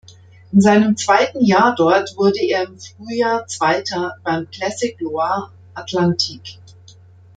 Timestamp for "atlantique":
5.75-6.57